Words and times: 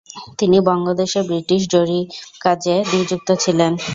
তিনি 0.39 0.57
বঙ্গদেশের 0.67 1.23
ব্রিটিশ 1.29 1.61
জরীপকাজে 1.73 2.75
নিযুক্ত 2.91 3.29
ছিলেন। 3.43 3.71